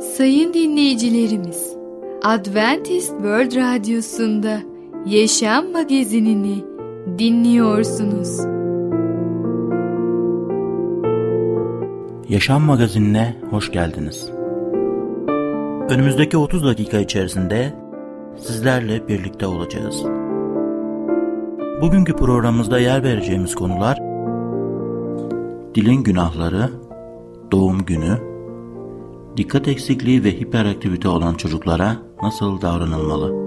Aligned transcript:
Sayın 0.00 0.54
dinleyicilerimiz, 0.54 1.76
Adventist 2.22 3.10
World 3.10 3.56
Radyosu'nda 3.56 4.58
Yaşam 5.06 5.72
Magazinini 5.72 6.64
dinliyorsunuz. 7.18 8.40
Yaşam 12.28 12.62
Magazinine 12.62 13.36
hoş 13.50 13.72
geldiniz. 13.72 14.30
Önümüzdeki 15.90 16.36
30 16.36 16.64
dakika 16.64 16.98
içerisinde 16.98 17.72
sizlerle 18.36 19.08
birlikte 19.08 19.46
olacağız. 19.46 20.04
Bugünkü 21.82 22.16
programımızda 22.16 22.78
yer 22.78 23.02
vereceğimiz 23.02 23.54
konular 23.54 23.98
dilin 25.74 26.02
günahları, 26.02 26.70
doğum 27.52 27.84
günü, 27.84 28.25
dikkat 29.36 29.68
eksikliği 29.68 30.24
ve 30.24 30.32
hiperaktivite 30.32 31.08
olan 31.08 31.34
çocuklara 31.34 31.96
nasıl 32.22 32.60
davranılmalı? 32.60 33.46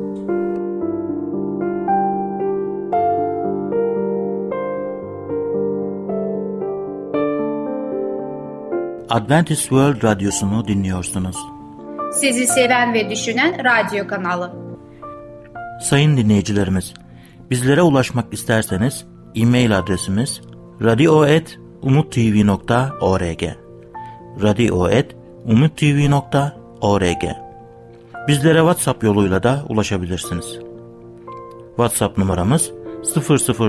Adventist 9.10 9.62
World 9.62 10.04
Radyosu'nu 10.04 10.68
dinliyorsunuz. 10.68 11.38
Sizi 12.14 12.48
seven 12.48 12.94
ve 12.94 13.10
düşünen 13.10 13.64
radyo 13.64 14.08
kanalı. 14.08 14.54
Sayın 15.82 16.18
dinleyicilerimiz, 16.18 16.94
bizlere 17.50 17.82
ulaşmak 17.82 18.34
isterseniz 18.34 19.06
e-mail 19.36 19.78
adresimiz 19.78 20.42
radio.umutv.org 20.82 23.44
radio.umutv.org 24.42 25.19
Bizlere 28.28 28.60
WhatsApp 28.60 29.04
yoluyla 29.04 29.44
da 29.44 29.66
ulaşabilirsiniz. 29.70 30.60
WhatsApp 31.68 32.18
numaramız 32.18 32.72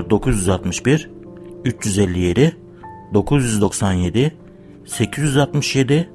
00961 0.09 1.09
357 1.65 2.57
997 3.13 4.33
867 4.85 6.09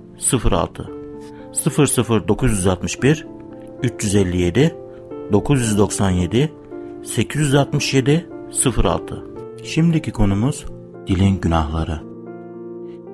06 0.50 0.90
00961 2.28 3.26
357 3.82 4.74
997 5.32 6.52
867 7.04 8.26
06 8.76 9.24
Şimdiki 9.64 10.12
konumuz 10.12 10.64
dilin 11.06 11.40
günahları. 11.40 12.00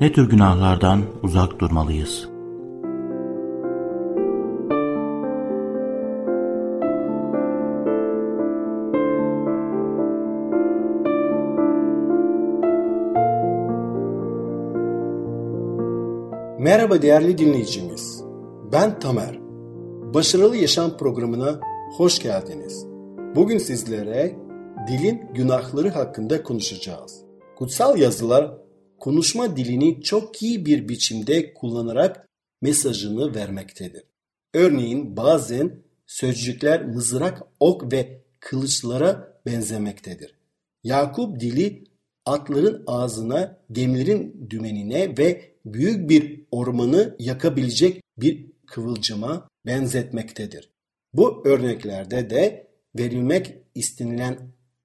Ne 0.01 0.13
tür 0.13 0.29
günahlardan 0.31 1.03
uzak 1.23 1.61
durmalıyız? 1.61 2.32
Merhaba 16.63 17.03
değerli 17.03 17.39
dinleyicimiz. 17.39 18.23
Ben 18.73 18.99
Tamer. 19.01 19.39
Başarılı 20.15 20.57
Yaşam 20.57 20.97
programına 20.97 21.61
hoş 21.97 22.19
geldiniz. 22.19 22.87
Bugün 23.37 23.59
sizlere 23.59 24.37
dilin 24.89 25.35
günahları 25.35 25.89
hakkında 25.91 26.43
konuşacağız. 26.43 27.25
Kutsal 27.57 27.99
yazılar 27.99 28.55
konuşma 28.99 29.57
dilini 29.57 30.03
çok 30.03 30.43
iyi 30.43 30.67
bir 30.67 30.89
biçimde 30.89 31.55
kullanarak 31.55 32.29
mesajını 32.61 33.35
vermektedir. 33.35 34.05
Örneğin 34.55 35.17
bazen 35.17 35.83
sözcükler 36.07 36.87
mızrak, 36.87 37.43
ok 37.61 37.93
ve 37.93 38.23
kılıçlara 38.41 39.41
benzemektedir. 39.47 40.35
Yakup 40.85 41.41
dili 41.41 41.85
atların 42.27 42.83
ağzına, 42.87 43.59
gemilerin 43.73 44.47
dümenine 44.51 45.19
ve 45.19 45.52
büyük 45.65 46.11
bir 46.11 46.45
ormanı 46.51 47.17
yakabilecek 47.19 48.03
bir 48.19 48.47
kıvılcıma 48.67 49.49
benzetmektedir. 49.67 50.71
Bu 51.15 51.43
örneklerde 51.45 52.31
de 52.31 52.67
verilmek 52.99 53.55
istenilen 53.75 54.39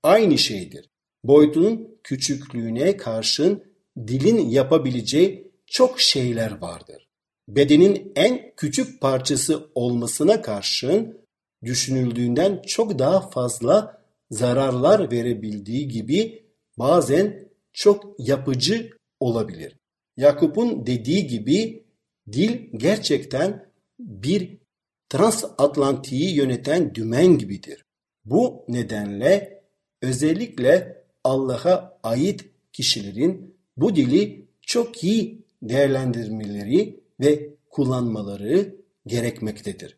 aynı 0.04 0.38
şeydir. 0.38 0.90
Boyutunun 1.24 2.00
küçüklüğüne 2.04 2.98
karşın 2.98 3.64
dilin 4.08 4.50
yapabileceği 4.50 5.52
çok 5.66 6.02
şeyler 6.02 6.62
vardır. 6.62 7.08
Bedenin 7.48 8.12
en 8.16 8.56
küçük 8.56 9.02
parçası 9.02 9.70
olmasına 9.76 10.42
karşın 10.42 11.18
düşünüldüğünden 11.64 12.62
çok 12.68 13.00
daha 13.00 13.30
fazla 13.30 14.02
zararlar 14.32 15.12
verebildiği 15.12 15.88
gibi 15.88 16.44
bazen 16.78 17.50
çok 17.74 18.16
yapıcı 18.20 18.90
olabilir. 19.20 19.77
Yakup'un 20.18 20.86
dediği 20.88 21.28
gibi 21.28 21.84
dil 22.32 22.70
gerçekten 22.78 23.66
bir 24.00 24.58
transatlantiği 25.10 26.36
yöneten 26.36 26.96
dümen 26.96 27.38
gibidir. 27.38 27.86
Bu 28.26 28.66
nedenle 28.68 29.64
özellikle 30.02 31.04
Allah'a 31.24 32.00
ait 32.04 32.46
kişilerin 32.74 33.56
bu 33.78 33.96
dili 33.96 34.48
çok 34.62 35.04
iyi 35.04 35.46
değerlendirmeleri 35.62 37.00
ve 37.20 37.50
kullanmaları 37.70 38.76
gerekmektedir. 39.08 39.98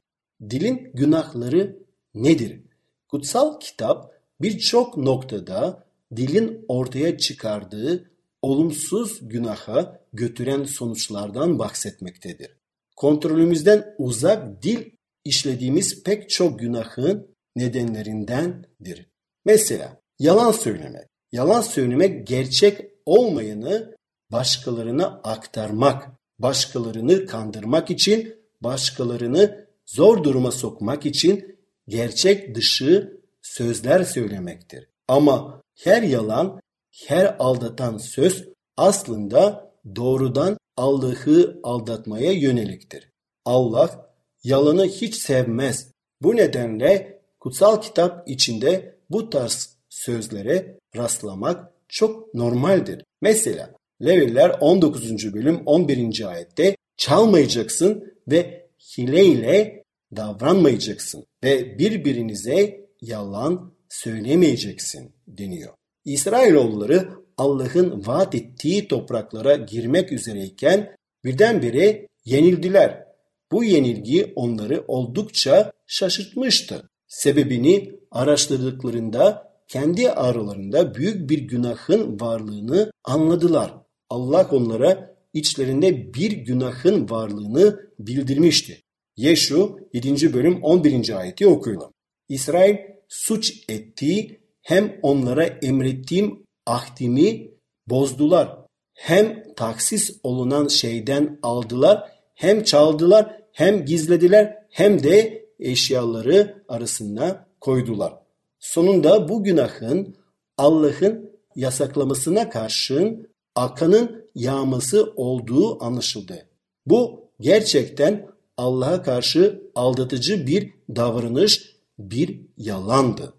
Dilin 0.50 0.92
günahları 0.94 1.80
nedir? 2.14 2.62
Kutsal 3.08 3.60
kitap 3.60 4.14
birçok 4.42 4.98
noktada 4.98 5.88
dilin 6.16 6.66
ortaya 6.68 7.18
çıkardığı 7.18 8.12
olumsuz 8.42 9.20
günaha 9.22 10.00
götüren 10.14 10.64
sonuçlardan 10.64 11.60
bahsetmektedir. 11.60 12.58
Kontrolümüzden 12.96 13.96
uzak 13.98 14.64
dil 14.64 14.92
işlediğimiz 15.26 16.04
pek 16.04 16.30
çok 16.30 16.60
günahın 16.60 17.36
nedenlerindendir. 17.56 19.10
Mesela 19.46 20.02
yalan 20.20 20.52
söylemek. 20.52 21.08
Yalan 21.32 21.62
söylemek 21.62 22.28
gerçek 22.28 22.92
olmayanı 23.06 23.96
başkalarına 24.32 25.06
aktarmak, 25.24 26.10
başkalarını 26.40 27.26
kandırmak 27.26 27.90
için, 27.90 28.36
başkalarını 28.62 29.68
zor 29.86 30.24
duruma 30.24 30.52
sokmak 30.52 31.06
için 31.06 31.60
gerçek 31.88 32.56
dışı 32.56 33.20
sözler 33.42 34.04
söylemektir. 34.04 34.88
Ama 35.08 35.62
her 35.84 36.04
yalan, 36.04 36.60
her 36.92 37.36
aldatan 37.40 37.98
söz 37.98 38.48
aslında 38.78 39.72
doğrudan 39.96 40.58
Allah'ı 40.78 41.60
aldatmaya 41.64 42.32
yöneliktir. 42.32 43.12
Allah 43.46 44.10
yalanı 44.44 44.86
hiç 44.86 45.16
sevmez. 45.16 45.92
Bu 46.22 46.36
nedenle 46.36 47.22
kutsal 47.40 47.82
kitap 47.82 48.30
içinde 48.30 48.98
bu 49.10 49.30
tarz 49.30 49.78
sözlere 49.90 50.78
rastlamak 50.96 51.72
çok 51.88 52.34
normaldir. 52.34 53.04
Mesela 53.22 53.74
Leviller 54.06 54.58
19. 54.60 55.34
bölüm 55.34 55.62
11. 55.66 56.30
ayette 56.30 56.76
çalmayacaksın 56.98 58.14
ve 58.28 58.70
hileyle 58.98 59.84
davranmayacaksın 60.16 61.26
ve 61.44 61.80
birbirinize 61.80 62.88
yalan 63.02 63.74
söylemeyeceksin 63.90 65.16
deniyor. 65.28 65.79
İsrailoğulları 66.10 67.10
Allah'ın 67.38 68.08
vaat 68.08 68.36
ettiği 68.36 68.88
topraklara 68.88 69.56
girmek 69.56 70.12
üzereyken 70.12 70.96
birdenbire 71.24 72.08
yenildiler. 72.26 73.04
Bu 73.52 73.64
yenilgi 73.64 74.34
onları 74.36 74.84
oldukça 74.88 75.72
şaşırtmıştı. 75.88 76.90
Sebebini 77.08 77.92
araştırdıklarında 78.12 79.54
kendi 79.68 80.12
aralarında 80.12 80.96
büyük 80.96 81.30
bir 81.30 81.40
günahın 81.40 82.20
varlığını 82.20 82.92
anladılar. 83.04 83.74
Allah 84.10 84.50
onlara 84.52 85.16
içlerinde 85.34 86.14
bir 86.14 86.32
günahın 86.32 87.10
varlığını 87.10 87.80
bildirmişti. 88.00 88.82
Yeşu 89.18 89.80
7. 89.94 90.34
bölüm 90.34 90.64
11. 90.64 91.20
ayeti 91.20 91.48
okuyalım. 91.48 91.92
İsrail 92.30 92.76
suç 93.08 93.64
etti 93.70 94.39
hem 94.70 95.00
onlara 95.02 95.44
emrettiğim 95.44 96.44
ahdimi 96.66 97.52
bozdular. 97.88 98.58
Hem 98.94 99.44
taksis 99.56 100.20
olunan 100.24 100.68
şeyden 100.68 101.40
aldılar, 101.44 102.12
hem 102.36 102.64
çaldılar, 102.64 103.42
hem 103.52 103.86
gizlediler, 103.86 104.58
hem 104.70 105.04
de 105.04 105.46
eşyaları 105.60 106.64
arasına 106.68 107.48
koydular. 107.62 108.14
Sonunda 108.60 109.30
bu 109.30 109.44
günahın 109.44 110.16
Allah'ın 110.58 111.32
yasaklamasına 111.56 112.50
karşın 112.50 113.30
akanın 113.56 114.30
yağması 114.36 115.14
olduğu 115.16 115.84
anlaşıldı. 115.84 116.46
Bu 116.86 117.30
gerçekten 117.40 118.28
Allah'a 118.58 119.04
karşı 119.04 119.62
aldatıcı 119.76 120.48
bir 120.48 120.74
davranış, 120.96 121.76
bir 122.00 122.42
yalandı. 122.58 123.39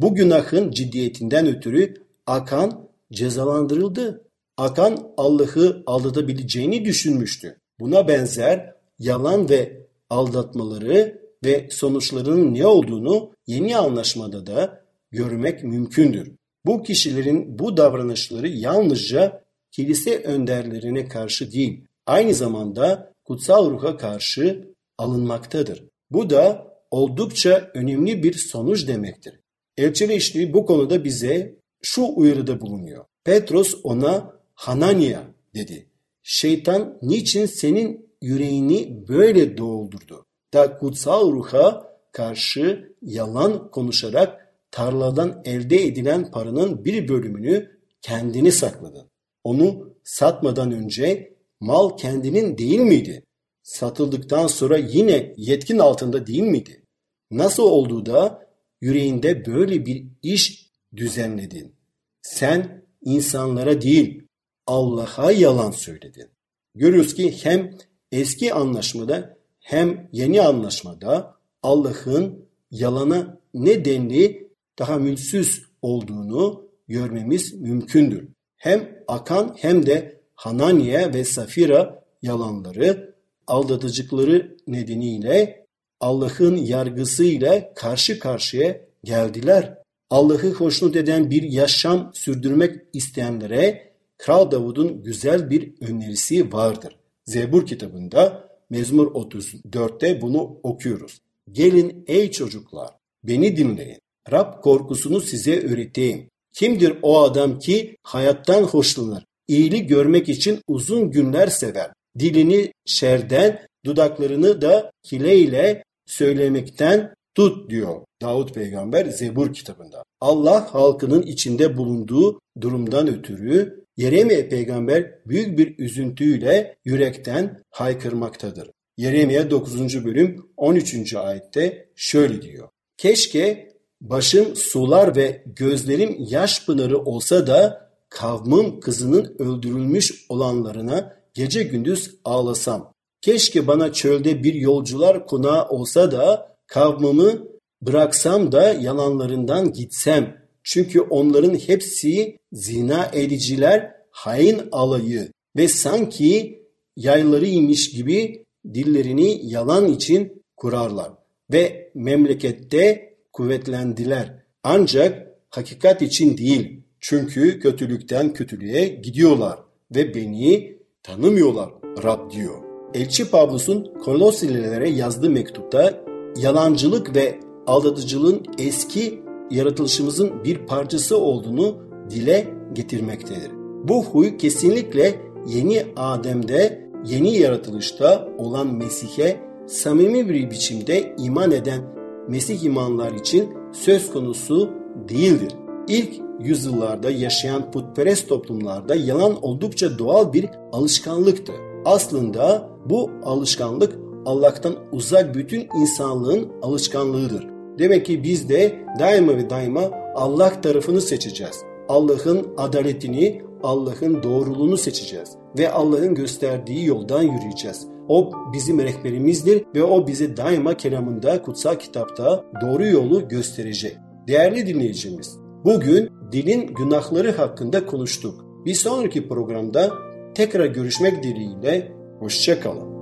Bu 0.00 0.14
günahın 0.14 0.70
ciddiyetinden 0.70 1.46
ötürü 1.46 1.94
Akan 2.26 2.88
cezalandırıldı. 3.12 4.24
Akan 4.56 5.12
Allah'ı 5.16 5.82
aldatabileceğini 5.86 6.84
düşünmüştü. 6.84 7.56
Buna 7.80 8.08
benzer 8.08 8.74
yalan 8.98 9.48
ve 9.48 9.86
aldatmaları 10.10 11.22
ve 11.44 11.68
sonuçlarının 11.70 12.54
ne 12.54 12.66
olduğunu 12.66 13.30
yeni 13.46 13.76
anlaşmada 13.76 14.46
da 14.46 14.84
görmek 15.10 15.64
mümkündür. 15.64 16.32
Bu 16.66 16.82
kişilerin 16.82 17.58
bu 17.58 17.76
davranışları 17.76 18.48
yalnızca 18.48 19.44
kilise 19.70 20.22
önderlerine 20.22 21.08
karşı 21.08 21.52
değil, 21.52 21.84
aynı 22.06 22.34
zamanda 22.34 23.12
kutsal 23.24 23.70
ruha 23.70 23.96
karşı 23.96 24.74
alınmaktadır. 24.98 25.84
Bu 26.10 26.30
da 26.30 26.66
oldukça 26.90 27.70
önemli 27.74 28.22
bir 28.22 28.32
sonuç 28.32 28.88
demektir. 28.88 29.40
Elçileştiği 29.78 30.52
bu 30.52 30.66
konuda 30.66 31.04
bize 31.04 31.56
şu 31.82 32.06
uyarıda 32.16 32.60
bulunuyor. 32.60 33.04
Petros 33.24 33.74
ona 33.84 34.34
Hanania 34.54 35.22
dedi. 35.54 35.86
Şeytan 36.22 36.98
niçin 37.02 37.46
senin 37.46 38.10
yüreğini 38.22 39.08
böyle 39.08 39.58
doldurdu? 39.58 40.26
Da 40.54 40.78
kutsal 40.78 41.32
ruha 41.32 41.96
karşı 42.12 42.94
yalan 43.02 43.70
konuşarak 43.70 44.54
tarladan 44.70 45.42
elde 45.44 45.84
edilen 45.84 46.30
paranın 46.30 46.84
bir 46.84 47.08
bölümünü 47.08 47.80
kendini 48.02 48.52
sakladın. 48.52 49.10
Onu 49.44 49.94
satmadan 50.04 50.72
önce 50.72 51.34
mal 51.60 51.96
kendinin 51.96 52.58
değil 52.58 52.80
miydi? 52.80 53.24
Satıldıktan 53.62 54.46
sonra 54.46 54.76
yine 54.76 55.34
yetkin 55.36 55.78
altında 55.78 56.26
değil 56.26 56.42
miydi? 56.42 56.82
Nasıl 57.30 57.62
olduğu 57.62 58.06
da 58.06 58.49
yüreğinde 58.80 59.46
böyle 59.46 59.86
bir 59.86 60.06
iş 60.22 60.70
düzenledin. 60.96 61.74
Sen 62.22 62.84
insanlara 63.02 63.80
değil 63.80 64.22
Allah'a 64.66 65.32
yalan 65.32 65.70
söyledin. 65.70 66.28
Görüyoruz 66.74 67.14
ki 67.14 67.44
hem 67.44 67.70
eski 68.12 68.54
anlaşmada 68.54 69.38
hem 69.60 70.08
yeni 70.12 70.42
anlaşmada 70.42 71.34
Allah'ın 71.62 72.48
yalana 72.70 73.40
ne 73.54 73.84
denli 73.84 74.50
tahammülsüz 74.76 75.62
olduğunu 75.82 76.68
görmemiz 76.88 77.54
mümkündür. 77.54 78.28
Hem 78.56 79.00
Akan 79.08 79.56
hem 79.58 79.86
de 79.86 80.20
Hananiye 80.34 81.14
ve 81.14 81.24
Safira 81.24 82.04
yalanları 82.22 83.14
aldatıcıkları 83.46 84.56
nedeniyle 84.66 85.59
Allah'ın 86.00 86.56
yargısıyla 86.56 87.74
karşı 87.74 88.18
karşıya 88.18 88.80
geldiler. 89.04 89.78
Allah'ı 90.10 90.52
hoşnut 90.52 90.96
eden 90.96 91.30
bir 91.30 91.42
yaşam 91.42 92.10
sürdürmek 92.14 92.76
isteyenlere 92.92 93.92
Kral 94.18 94.50
Davud'un 94.50 95.02
güzel 95.02 95.50
bir 95.50 95.72
önerisi 95.80 96.52
vardır. 96.52 96.96
Zebur 97.26 97.66
kitabında 97.66 98.50
Mezmur 98.70 99.06
34'te 99.06 100.20
bunu 100.20 100.60
okuyoruz. 100.62 101.20
Gelin 101.52 102.04
ey 102.06 102.30
çocuklar 102.30 102.90
beni 103.24 103.56
dinleyin. 103.56 103.98
Rab 104.32 104.62
korkusunu 104.62 105.20
size 105.20 105.60
öğreteyim. 105.60 106.28
Kimdir 106.52 106.96
o 107.02 107.22
adam 107.22 107.58
ki 107.58 107.96
hayattan 108.02 108.62
hoşlanır, 108.62 109.24
iyiliği 109.48 109.86
görmek 109.86 110.28
için 110.28 110.60
uzun 110.68 111.10
günler 111.10 111.46
sever. 111.46 111.90
Dilini 112.18 112.72
şerden, 112.86 113.66
dudaklarını 113.84 114.62
da 114.62 114.90
kileyle 115.02 115.84
söylemekten 116.10 117.14
tut 117.34 117.70
diyor 117.70 118.00
Davut 118.22 118.54
peygamber 118.54 119.06
Zebur 119.06 119.52
kitabında. 119.52 120.02
Allah 120.20 120.74
halkının 120.74 121.22
içinde 121.22 121.76
bulunduğu 121.76 122.40
durumdan 122.60 123.08
ötürü 123.08 123.80
Yeremye 123.96 124.48
peygamber 124.48 125.14
büyük 125.26 125.58
bir 125.58 125.78
üzüntüyle 125.78 126.76
yürekten 126.84 127.62
haykırmaktadır. 127.70 128.70
Yeremye 128.96 129.50
9. 129.50 130.04
bölüm 130.04 130.50
13. 130.56 131.14
ayette 131.14 131.88
şöyle 131.96 132.42
diyor. 132.42 132.68
Keşke 132.96 133.72
başım 134.00 134.56
sular 134.56 135.16
ve 135.16 135.44
gözlerim 135.46 136.16
yaş 136.18 136.66
pınarı 136.66 136.98
olsa 136.98 137.46
da 137.46 137.90
kavmim 138.08 138.80
kızının 138.80 139.36
öldürülmüş 139.38 140.26
olanlarına 140.28 141.16
gece 141.34 141.62
gündüz 141.62 142.14
ağlasam. 142.24 142.92
Keşke 143.20 143.66
bana 143.66 143.92
çölde 143.92 144.44
bir 144.44 144.54
yolcular 144.54 145.26
konağı 145.26 145.68
olsa 145.68 146.12
da 146.12 146.56
kavmimi 146.66 147.38
bıraksam 147.82 148.52
da 148.52 148.72
yalanlarından 148.72 149.72
gitsem. 149.72 150.36
Çünkü 150.62 151.00
onların 151.00 151.54
hepsi 151.54 152.38
zina 152.52 153.10
ediciler, 153.12 153.94
hain 154.10 154.60
alayı 154.72 155.32
ve 155.56 155.68
sanki 155.68 156.62
yaylarıymış 156.96 157.90
gibi 157.90 158.44
dillerini 158.74 159.40
yalan 159.42 159.88
için 159.88 160.42
kurarlar. 160.56 161.10
Ve 161.52 161.90
memlekette 161.94 163.14
kuvvetlendiler. 163.32 164.42
Ancak 164.62 165.28
hakikat 165.50 166.02
için 166.02 166.38
değil. 166.38 166.82
Çünkü 167.00 167.60
kötülükten 167.60 168.32
kötülüğe 168.32 168.86
gidiyorlar 168.86 169.58
ve 169.94 170.14
beni 170.14 170.78
tanımıyorlar 171.02 171.70
Rab 172.02 172.30
diyor. 172.30 172.69
Elçi 172.94 173.30
Pavlus'un 173.30 173.88
Kolosililere 174.04 174.90
yazdığı 174.90 175.30
mektupta 175.30 176.04
yalancılık 176.36 177.16
ve 177.16 177.40
aldatıcılığın 177.66 178.42
eski 178.58 179.22
yaratılışımızın 179.50 180.44
bir 180.44 180.58
parçası 180.58 181.18
olduğunu 181.18 181.76
dile 182.10 182.48
getirmektedir. 182.72 183.50
Bu 183.84 184.04
huy 184.04 184.36
kesinlikle 184.36 185.20
yeni 185.46 185.86
Adem'de, 185.96 186.90
yeni 187.06 187.36
yaratılışta 187.36 188.28
olan 188.38 188.74
Mesih'e 188.74 189.36
samimi 189.66 190.28
bir 190.28 190.50
biçimde 190.50 191.14
iman 191.18 191.50
eden 191.50 191.80
Mesih 192.28 192.62
imanlar 192.62 193.12
için 193.12 193.48
söz 193.72 194.12
konusu 194.12 194.70
değildir. 195.08 195.52
İlk 195.88 196.20
yüzyıllarda 196.40 197.10
yaşayan 197.10 197.70
putperest 197.70 198.28
toplumlarda 198.28 198.94
yalan 198.94 199.42
oldukça 199.42 199.98
doğal 199.98 200.32
bir 200.32 200.48
alışkanlıktı. 200.72 201.52
Aslında 201.84 202.69
bu 202.90 203.10
alışkanlık 203.24 203.98
Allah'tan 204.26 204.74
uzak 204.92 205.34
bütün 205.34 205.68
insanlığın 205.80 206.48
alışkanlığıdır. 206.62 207.46
Demek 207.78 208.06
ki 208.06 208.22
biz 208.22 208.48
de 208.48 208.78
daima 208.98 209.36
ve 209.36 209.50
daima 209.50 209.90
Allah 210.14 210.60
tarafını 210.60 211.00
seçeceğiz. 211.00 211.62
Allah'ın 211.88 212.46
adaletini, 212.56 213.42
Allah'ın 213.62 214.22
doğruluğunu 214.22 214.76
seçeceğiz 214.76 215.28
ve 215.58 215.70
Allah'ın 215.70 216.14
gösterdiği 216.14 216.86
yoldan 216.86 217.22
yürüyeceğiz. 217.22 217.86
O 218.08 218.30
bizim 218.52 218.78
rehberimizdir 218.78 219.64
ve 219.74 219.82
o 219.82 220.06
bize 220.06 220.36
daima 220.36 220.76
kelamında, 220.76 221.42
kutsal 221.42 221.74
kitapta 221.74 222.44
doğru 222.62 222.86
yolu 222.86 223.28
gösterecek. 223.28 223.96
Değerli 224.28 224.66
dinleyicimiz, 224.66 225.38
bugün 225.64 226.10
dilin 226.32 226.66
günahları 226.66 227.32
hakkında 227.32 227.86
konuştuk. 227.86 228.44
Bir 228.66 228.74
sonraki 228.74 229.28
programda 229.28 229.90
tekrar 230.34 230.66
görüşmek 230.66 231.22
dileğiyle, 231.22 231.92
hoşçakalın. 232.20 233.00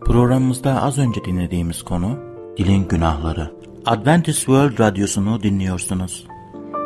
Programımızda 0.00 0.82
az 0.82 0.98
önce 0.98 1.24
dinlediğimiz 1.24 1.82
konu 1.82 2.18
dilin 2.56 2.88
günahları. 2.88 3.50
Adventist 3.86 4.38
World 4.38 4.78
Radyosu'nu 4.78 5.42
dinliyorsunuz. 5.42 6.26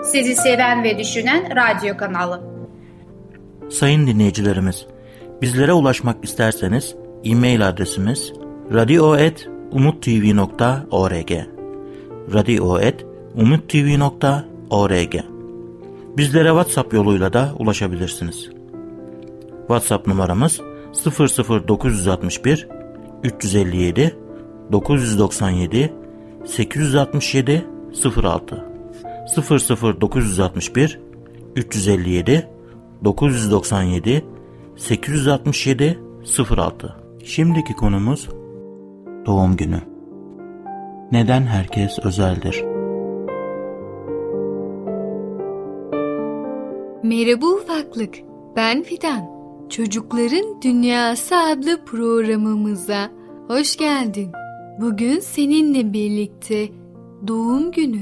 Sizi 0.04 0.34
seven 0.34 0.84
ve 0.84 0.98
düşünen 0.98 1.56
radyo 1.56 1.96
kanalı. 1.96 2.40
Sayın 3.70 4.06
dinleyicilerimiz, 4.06 4.86
bizlere 5.42 5.72
ulaşmak 5.72 6.24
isterseniz 6.24 6.94
e-mail 7.24 7.68
adresimiz 7.68 8.32
radio.umutv.org 8.72 11.32
radio.umutv.org 12.34 15.31
Bizlere 16.16 16.48
WhatsApp 16.48 16.94
yoluyla 16.94 17.32
da 17.32 17.52
ulaşabilirsiniz. 17.58 18.50
WhatsApp 19.58 20.06
numaramız 20.06 20.60
00961 21.68 22.68
357 23.22 24.16
997 24.72 25.92
867 26.44 27.66
06 28.22 28.66
00961 30.00 31.00
357 31.56 32.48
997 33.04 34.24
867 34.76 35.98
06 36.50 36.96
Şimdiki 37.24 37.72
konumuz 37.72 38.28
doğum 39.26 39.56
günü. 39.56 39.80
Neden 41.12 41.42
herkes 41.42 41.98
özeldir? 41.98 42.71
Merhaba 47.02 47.46
ufaklık. 47.46 48.14
Ben 48.56 48.82
Fidan. 48.82 49.30
Çocukların 49.68 50.62
Dünyası 50.62 51.36
adlı 51.36 51.84
programımıza 51.84 53.10
hoş 53.48 53.76
geldin. 53.76 54.30
Bugün 54.80 55.20
seninle 55.20 55.92
birlikte 55.92 56.68
doğum 57.28 57.72
günü 57.72 58.00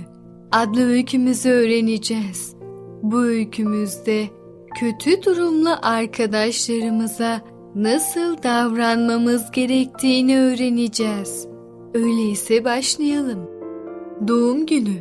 adlı 0.53 0.87
öykümüzü 0.89 1.51
öğreneceğiz. 1.51 2.55
Bu 3.03 3.21
öykümüzde 3.21 4.25
kötü 4.81 5.23
durumlu 5.23 5.71
arkadaşlarımıza 5.83 7.41
nasıl 7.75 8.43
davranmamız 8.43 9.51
gerektiğini 9.51 10.39
öğreneceğiz. 10.39 11.49
Öyleyse 11.95 12.65
başlayalım. 12.65 13.51
Doğum 14.29 14.67
günü 14.67 14.97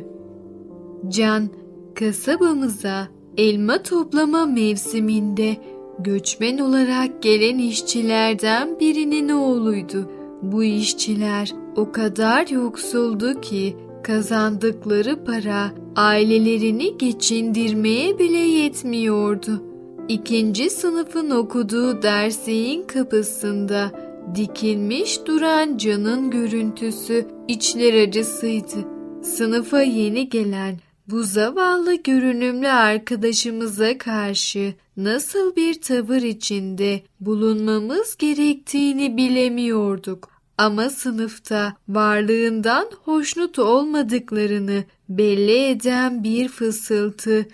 Can 1.08 1.48
kasabamıza 1.94 3.19
elma 3.40 3.82
toplama 3.82 4.46
mevsiminde 4.46 5.56
göçmen 5.98 6.58
olarak 6.58 7.22
gelen 7.22 7.58
işçilerden 7.58 8.80
birinin 8.80 9.28
oğluydu. 9.28 10.10
Bu 10.42 10.64
işçiler 10.64 11.52
o 11.76 11.92
kadar 11.92 12.48
yoksuldu 12.48 13.40
ki 13.40 13.76
kazandıkları 14.02 15.24
para 15.24 15.72
ailelerini 15.96 16.98
geçindirmeye 16.98 18.18
bile 18.18 18.38
yetmiyordu. 18.38 19.62
İkinci 20.08 20.70
sınıfın 20.70 21.30
okuduğu 21.30 22.02
derseğin 22.02 22.82
kapısında 22.82 23.90
dikilmiş 24.34 25.26
duran 25.26 25.76
canın 25.76 26.30
görüntüsü 26.30 27.26
içler 27.48 28.02
acısıydı. 28.02 28.88
Sınıfa 29.22 29.82
yeni 29.82 30.28
gelen 30.28 30.74
bu 31.10 31.22
zavallı 31.22 31.94
görünümlü 31.94 32.68
arkadaşımıza 32.68 33.98
karşı 33.98 34.74
nasıl 34.96 35.56
bir 35.56 35.80
tavır 35.80 36.22
içinde 36.22 37.02
bulunmamız 37.20 38.16
gerektiğini 38.16 39.16
bilemiyorduk. 39.16 40.30
Ama 40.58 40.90
sınıfta 40.90 41.76
varlığından 41.88 42.90
hoşnut 43.04 43.58
olmadıklarını 43.58 44.84
belli 45.08 45.64
eden 45.64 46.24
bir 46.24 46.48
fısıltı 46.48 47.46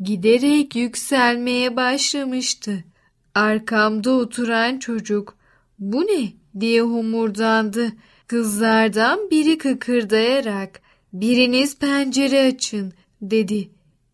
giderek 0.00 0.76
yükselmeye 0.76 1.76
başlamıştı. 1.76 2.84
Arkamda 3.34 4.10
oturan 4.10 4.78
çocuk 4.78 5.36
bu 5.78 6.00
ne 6.00 6.32
diye 6.60 6.82
homurdandı. 6.82 7.92
Kızlardan 8.26 9.30
biri 9.30 9.58
kıkırdayarak 9.58 10.80
biriniz 11.12 11.78
pencere 11.78 12.46
açın 12.46 12.92
dedi. 13.30 13.68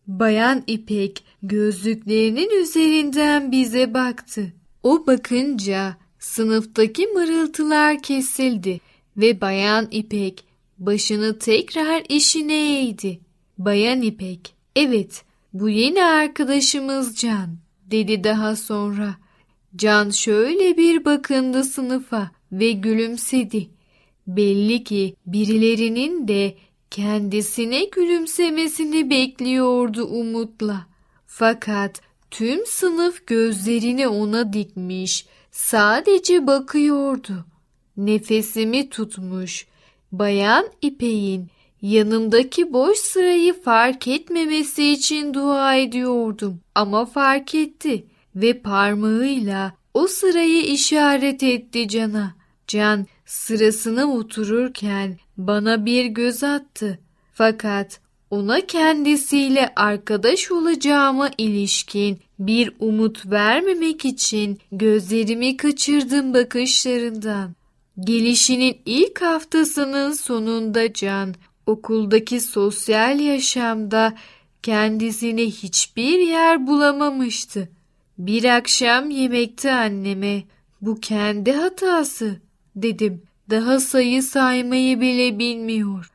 Bayan 0.07 0.63
İpek 0.67 1.23
gözlüklerinin 1.43 2.61
üzerinden 2.61 3.51
bize 3.51 3.93
baktı. 3.93 4.53
O 4.83 5.07
bakınca 5.07 5.97
sınıftaki 6.19 7.07
mırıltılar 7.07 8.01
kesildi 8.01 8.79
ve 9.17 9.41
Bayan 9.41 9.87
İpek 9.91 10.43
başını 10.77 11.39
tekrar 11.39 12.03
işine 12.09 12.79
eğdi. 12.79 13.19
Bayan 13.57 14.01
İpek, 14.01 14.53
evet 14.75 15.23
bu 15.53 15.69
yeni 15.69 16.03
arkadaşımız 16.03 17.15
Can 17.15 17.57
dedi 17.91 18.23
daha 18.23 18.55
sonra. 18.55 19.15
Can 19.75 20.09
şöyle 20.09 20.77
bir 20.77 21.05
bakındı 21.05 21.63
sınıfa 21.63 22.31
ve 22.51 22.71
gülümsedi. 22.71 23.67
Belli 24.27 24.83
ki 24.83 25.15
birilerinin 25.25 26.27
de 26.27 26.55
kendisine 26.91 27.85
gülümsemesini 27.85 29.09
bekliyordu 29.09 30.03
umutla. 30.05 30.85
Fakat 31.27 32.01
tüm 32.31 32.65
sınıf 32.65 33.27
gözlerini 33.27 34.07
ona 34.07 34.53
dikmiş, 34.53 35.25
sadece 35.51 36.47
bakıyordu. 36.47 37.45
Nefesimi 37.97 38.89
tutmuş. 38.89 39.67
Bayan 40.11 40.67
İpek'in 40.81 41.47
yanımdaki 41.81 42.73
boş 42.73 42.97
sırayı 42.97 43.61
fark 43.61 44.07
etmemesi 44.07 44.91
için 44.91 45.33
dua 45.33 45.75
ediyordum 45.75 46.59
ama 46.75 47.05
fark 47.05 47.55
etti 47.55 48.05
ve 48.35 48.59
parmağıyla 48.59 49.73
o 49.93 50.07
sırayı 50.07 50.61
işaret 50.63 51.43
etti 51.43 51.87
Can'a. 51.87 52.35
Can 52.67 53.07
sırasına 53.31 54.13
otururken 54.13 55.17
bana 55.37 55.85
bir 55.85 56.05
göz 56.05 56.43
attı. 56.43 56.99
Fakat 57.33 57.99
ona 58.29 58.61
kendisiyle 58.61 59.73
arkadaş 59.75 60.51
olacağıma 60.51 61.29
ilişkin 61.37 62.19
bir 62.39 62.73
umut 62.79 63.31
vermemek 63.31 64.05
için 64.05 64.59
gözlerimi 64.71 65.57
kaçırdım 65.57 66.33
bakışlarından. 66.33 67.55
Gelişinin 67.99 68.77
ilk 68.85 69.21
haftasının 69.21 70.11
sonunda 70.11 70.93
Can 70.93 71.35
okuldaki 71.65 72.41
sosyal 72.41 73.19
yaşamda 73.19 74.13
kendisine 74.63 75.45
hiçbir 75.45 76.19
yer 76.19 76.67
bulamamıştı. 76.67 77.69
Bir 78.17 78.43
akşam 78.43 79.09
yemekte 79.09 79.73
anneme 79.73 80.43
bu 80.81 80.99
kendi 80.99 81.51
hatası 81.51 82.41
dedim. 82.75 83.21
Daha 83.49 83.79
sayı 83.79 84.23
saymayı 84.23 85.01
bile 85.01 85.39
bilmiyor. 85.39 86.11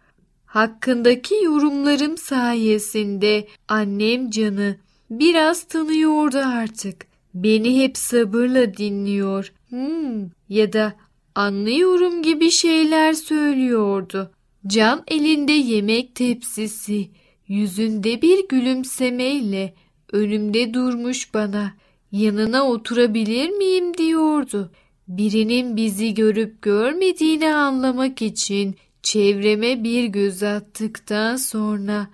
Hakkındaki 0.46 1.34
yorumlarım 1.34 2.18
sayesinde 2.18 3.46
annem 3.68 4.30
canı 4.30 4.76
biraz 5.10 5.64
tanıyordu 5.64 6.38
artık. 6.38 7.06
Beni 7.34 7.82
hep 7.82 7.96
sabırla 7.96 8.76
dinliyor. 8.76 9.52
Hmm, 9.68 10.28
ya 10.48 10.72
da 10.72 10.94
anlıyorum 11.34 12.22
gibi 12.22 12.50
şeyler 12.50 13.12
söylüyordu. 13.12 14.30
Can 14.66 15.04
elinde 15.08 15.52
yemek 15.52 16.14
tepsisi, 16.14 17.08
yüzünde 17.48 18.22
bir 18.22 18.48
gülümsemeyle 18.48 19.74
önümde 20.12 20.74
durmuş 20.74 21.34
bana. 21.34 21.74
Yanına 22.12 22.64
oturabilir 22.64 23.50
miyim 23.50 23.96
diyordu. 23.96 24.70
Birinin 25.08 25.76
bizi 25.76 26.14
görüp 26.14 26.62
görmediğini 26.62 27.54
anlamak 27.54 28.22
için 28.22 28.76
çevreme 29.02 29.84
bir 29.84 30.04
göz 30.04 30.42
attıktan 30.42 31.36
sonra 31.36 32.08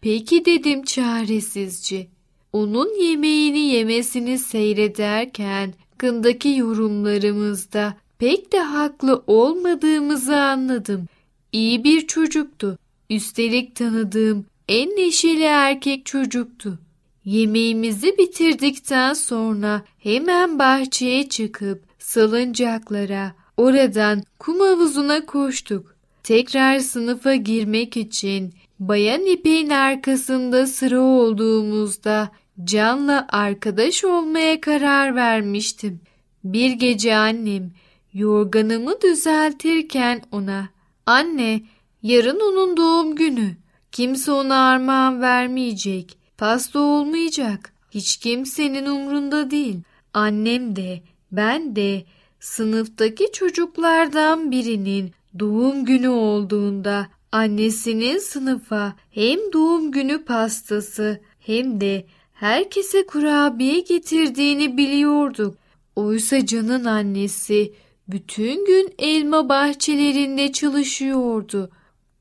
peki 0.00 0.44
dedim 0.44 0.82
çaresizce. 0.82 2.06
Onun 2.52 3.02
yemeğini 3.02 3.58
yemesini 3.58 4.38
seyrederken 4.38 5.74
hakkındaki 6.00 6.48
yorumlarımızda 6.48 7.96
pek 8.18 8.52
de 8.52 8.58
haklı 8.58 9.24
olmadığımızı 9.26 10.36
anladım. 10.36 11.06
İyi 11.52 11.84
bir 11.84 12.06
çocuktu. 12.06 12.78
Üstelik 13.10 13.76
tanıdığım 13.76 14.46
en 14.68 14.90
neşeli 14.90 15.42
erkek 15.42 16.06
çocuktu. 16.06 16.78
Yemeğimizi 17.24 18.18
bitirdikten 18.18 19.12
sonra 19.12 19.82
hemen 19.98 20.58
bahçeye 20.58 21.28
çıkıp 21.28 21.89
salıncaklara, 22.00 23.32
oradan 23.56 24.22
kum 24.38 24.60
havuzuna 24.60 25.26
koştuk. 25.26 25.96
Tekrar 26.22 26.78
sınıfa 26.78 27.34
girmek 27.34 27.96
için 27.96 28.54
bayan 28.80 29.26
ipeğin 29.26 29.70
arkasında 29.70 30.66
sıra 30.66 31.00
olduğumuzda 31.00 32.30
Can'la 32.64 33.26
arkadaş 33.28 34.04
olmaya 34.04 34.60
karar 34.60 35.14
vermiştim. 35.14 36.00
Bir 36.44 36.70
gece 36.70 37.16
annem 37.16 37.70
yorganımı 38.14 39.00
düzeltirken 39.00 40.22
ona 40.32 40.68
Anne, 41.06 41.62
yarın 42.02 42.40
onun 42.40 42.76
doğum 42.76 43.14
günü. 43.14 43.56
Kimse 43.92 44.32
ona 44.32 44.68
armağan 44.68 45.20
vermeyecek. 45.20 46.18
Pasta 46.38 46.80
olmayacak. 46.80 47.72
Hiç 47.90 48.16
kimsenin 48.16 48.86
umrunda 48.86 49.50
değil. 49.50 49.76
Annem 50.14 50.76
de, 50.76 51.02
ben 51.32 51.76
de 51.76 52.04
sınıftaki 52.40 53.32
çocuklardan 53.32 54.50
birinin 54.50 55.12
doğum 55.38 55.84
günü 55.84 56.08
olduğunda 56.08 57.08
annesinin 57.32 58.18
sınıfa 58.18 58.96
hem 59.10 59.38
doğum 59.52 59.92
günü 59.92 60.24
pastası 60.24 61.20
hem 61.40 61.80
de 61.80 62.06
herkese 62.32 63.06
kurabiye 63.06 63.80
getirdiğini 63.80 64.76
biliyorduk. 64.76 65.56
Oysa 65.96 66.46
Can'ın 66.46 66.84
annesi 66.84 67.72
bütün 68.08 68.66
gün 68.66 68.94
elma 68.98 69.48
bahçelerinde 69.48 70.52
çalışıyordu. 70.52 71.70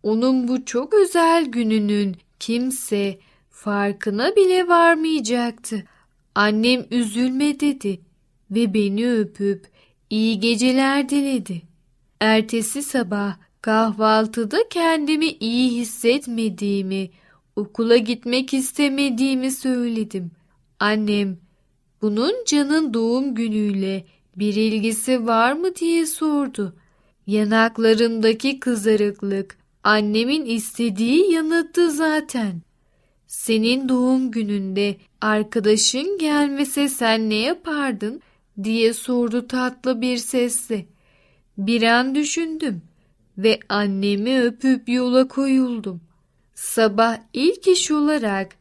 Onun 0.03 0.47
bu 0.47 0.65
çok 0.65 0.93
özel 0.93 1.45
gününün 1.45 2.15
kimse 2.39 3.19
farkına 3.49 4.35
bile 4.35 4.67
varmayacaktı. 4.67 5.83
Annem 6.35 6.85
üzülme 6.91 7.59
dedi 7.59 7.99
ve 8.51 8.73
beni 8.73 9.11
öpüp 9.11 9.67
iyi 10.09 10.39
geceler 10.39 11.09
diledi. 11.09 11.61
Ertesi 12.19 12.81
sabah 12.81 13.37
kahvaltıda 13.61 14.57
kendimi 14.69 15.27
iyi 15.27 15.81
hissetmediğimi, 15.81 17.09
okula 17.55 17.97
gitmek 17.97 18.53
istemediğimi 18.53 19.51
söyledim. 19.51 20.31
Annem, 20.79 21.37
Bunun 22.01 22.33
Can'ın 22.45 22.93
doğum 22.93 23.35
günüyle 23.35 24.05
bir 24.35 24.55
ilgisi 24.55 25.27
var 25.27 25.53
mı 25.53 25.75
diye 25.75 26.05
sordu. 26.05 26.75
Yanaklarımdaki 27.27 28.59
kızarıklık 28.59 29.57
annemin 29.83 30.45
istediği 30.45 31.33
yanıttı 31.33 31.91
zaten. 31.91 32.61
Senin 33.27 33.89
doğum 33.89 34.31
gününde 34.31 34.97
arkadaşın 35.21 36.17
gelmese 36.17 36.89
sen 36.89 37.29
ne 37.29 37.35
yapardın 37.35 38.21
diye 38.63 38.93
sordu 38.93 39.47
tatlı 39.47 40.01
bir 40.01 40.17
sesle. 40.17 40.85
Bir 41.57 41.83
an 41.83 42.15
düşündüm 42.15 42.81
ve 43.37 43.59
annemi 43.69 44.41
öpüp 44.41 44.89
yola 44.89 45.27
koyuldum. 45.27 46.01
Sabah 46.55 47.17
ilk 47.33 47.67
iş 47.67 47.91
olarak 47.91 48.55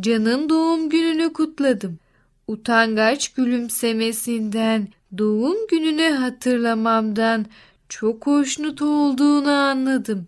Can'ın 0.00 0.48
doğum 0.48 0.88
gününü 0.88 1.32
kutladım. 1.32 1.98
Utangaç 2.46 3.32
gülümsemesinden, 3.32 4.88
doğum 5.18 5.66
gününü 5.70 6.10
hatırlamamdan 6.10 7.46
çok 7.88 8.26
hoşnut 8.26 8.82
olduğunu 8.82 9.50
anladım. 9.50 10.26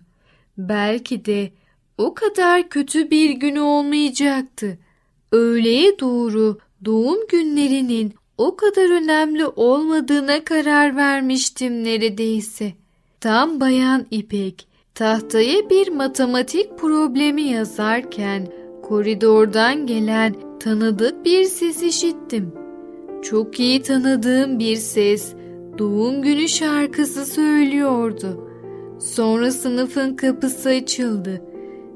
Belki 0.58 1.24
de 1.24 1.50
o 1.98 2.14
kadar 2.14 2.68
kötü 2.68 3.10
bir 3.10 3.30
gün 3.30 3.56
olmayacaktı. 3.56 4.78
Öğleye 5.32 5.98
doğru 5.98 6.58
doğum 6.84 7.26
günlerinin 7.28 8.14
o 8.38 8.56
kadar 8.56 9.02
önemli 9.02 9.46
olmadığına 9.46 10.44
karar 10.44 10.96
vermiştim 10.96 11.84
neredeyse. 11.84 12.72
Tam 13.20 13.60
bayan 13.60 14.06
İpek 14.10 14.66
tahtaya 14.94 15.70
bir 15.70 15.88
matematik 15.88 16.78
problemi 16.78 17.42
yazarken 17.42 18.46
koridordan 18.82 19.86
gelen 19.86 20.34
tanıdık 20.60 21.24
bir 21.24 21.44
ses 21.44 21.82
işittim. 21.82 22.54
Çok 23.22 23.60
iyi 23.60 23.82
tanıdığım 23.82 24.58
bir 24.58 24.76
ses 24.76 25.34
doğum 25.78 26.22
günü 26.22 26.48
şarkısı 26.48 27.26
söylüyordu. 27.26 28.48
Sonra 29.00 29.50
sınıfın 29.50 30.16
kapısı 30.16 30.68
açıldı 30.68 31.42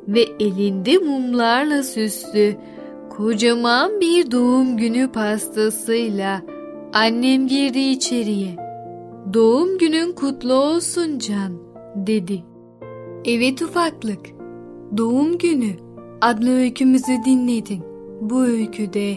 ve 0.09 0.21
elinde 0.41 0.99
mumlarla 0.99 1.83
süslü 1.83 2.57
kocaman 3.17 4.01
bir 4.01 4.31
doğum 4.31 4.77
günü 4.77 5.13
pastasıyla 5.13 6.43
annem 6.93 7.49
girdi 7.49 7.79
içeriye. 7.79 8.57
Doğum 9.35 9.79
günün 9.79 10.13
kutlu 10.13 10.55
olsun 10.55 11.19
Can 11.19 11.53
dedi. 11.95 12.45
Evet 13.25 13.63
ufaklık. 13.63 14.21
Doğum 14.97 15.39
günü 15.39 15.71
adlı 16.21 16.51
öykümüzü 16.51 17.13
dinledin. 17.25 17.83
Bu 18.21 18.43
öyküde 18.43 19.15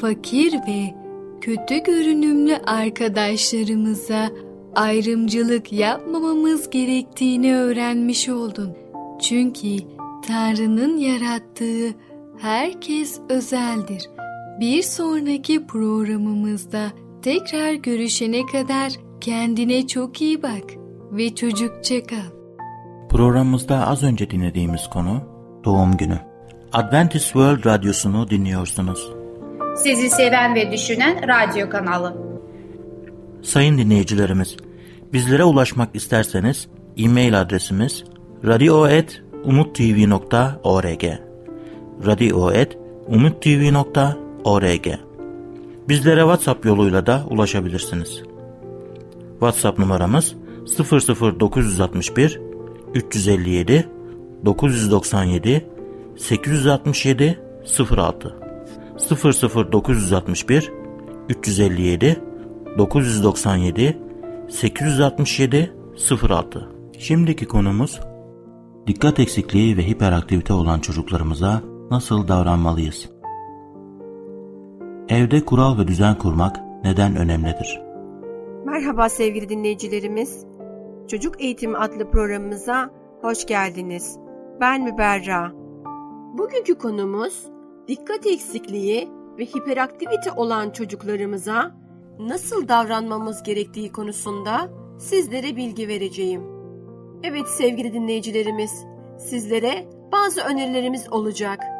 fakir 0.00 0.52
ve 0.52 0.94
kötü 1.40 1.78
görünümlü 1.78 2.56
arkadaşlarımıza 2.56 4.30
ayrımcılık 4.74 5.72
yapmamamız 5.72 6.70
gerektiğini 6.70 7.56
öğrenmiş 7.56 8.28
oldun. 8.28 8.72
Çünkü 9.20 9.76
Tanrı'nın 10.26 10.96
yarattığı 10.96 11.94
herkes 12.40 13.20
özeldir. 13.28 14.10
Bir 14.60 14.82
sonraki 14.82 15.66
programımızda 15.66 16.86
tekrar 17.22 17.72
görüşene 17.72 18.46
kadar 18.46 18.92
kendine 19.20 19.86
çok 19.86 20.22
iyi 20.22 20.42
bak 20.42 20.64
ve 21.12 21.34
çocukça 21.34 22.02
kal. 22.02 22.30
Programımızda 23.10 23.86
az 23.86 24.02
önce 24.02 24.30
dinlediğimiz 24.30 24.90
konu 24.90 25.22
doğum 25.64 25.96
günü. 25.96 26.18
Adventist 26.72 27.24
World 27.24 27.66
Radyosu'nu 27.66 28.30
dinliyorsunuz. 28.30 29.12
Sizi 29.76 30.10
seven 30.10 30.54
ve 30.54 30.72
düşünen 30.72 31.28
radyo 31.28 31.70
kanalı. 31.70 32.16
Sayın 33.42 33.78
dinleyicilerimiz, 33.78 34.56
bizlere 35.12 35.44
ulaşmak 35.44 35.96
isterseniz 35.96 36.68
e-mail 36.96 37.40
adresimiz 37.40 38.04
radio.umutv.org 38.44 41.27
radio.umutv.org 42.06 44.88
Bizlere 45.88 46.20
WhatsApp 46.20 46.64
yoluyla 46.64 47.06
da 47.06 47.24
ulaşabilirsiniz. 47.30 48.22
WhatsApp 49.30 49.78
numaramız 49.78 50.34
00961 50.78 52.40
357 52.94 53.88
997 54.44 55.66
867 56.16 57.40
06 57.96 58.36
00961 59.72 60.72
357 61.28 62.22
997 62.78 63.98
867 64.48 65.72
06 66.28 66.68
Şimdiki 66.98 67.46
konumuz 67.46 68.00
dikkat 68.86 69.20
eksikliği 69.20 69.76
ve 69.76 69.86
hiperaktivite 69.86 70.52
olan 70.52 70.80
çocuklarımıza 70.80 71.62
nasıl 71.90 72.28
davranmalıyız? 72.28 73.10
Evde 75.08 75.44
kural 75.44 75.78
ve 75.78 75.88
düzen 75.88 76.18
kurmak 76.18 76.56
neden 76.84 77.16
önemlidir? 77.16 77.80
Merhaba 78.64 79.08
sevgili 79.08 79.48
dinleyicilerimiz. 79.48 80.46
Çocuk 81.08 81.40
Eğitimi 81.40 81.78
adlı 81.78 82.10
programımıza 82.10 82.90
hoş 83.20 83.46
geldiniz. 83.46 84.18
Ben 84.60 84.82
Müberra. 84.82 85.52
Bugünkü 86.38 86.78
konumuz 86.78 87.46
dikkat 87.88 88.26
eksikliği 88.26 89.08
ve 89.38 89.44
hiperaktivite 89.44 90.32
olan 90.36 90.70
çocuklarımıza 90.70 91.74
nasıl 92.18 92.68
davranmamız 92.68 93.42
gerektiği 93.42 93.92
konusunda 93.92 94.70
sizlere 94.98 95.56
bilgi 95.56 95.88
vereceğim. 95.88 96.42
Evet 97.22 97.48
sevgili 97.48 97.92
dinleyicilerimiz, 97.92 98.84
sizlere 99.18 99.88
bazı 100.12 100.40
önerilerimiz 100.40 101.12
olacak. 101.12 101.77